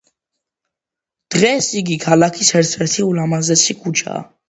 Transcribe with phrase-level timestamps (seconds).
[1.35, 4.31] დღეს იგი ქალაქის ერთ-ერთი ულამაზესი ქუჩაა.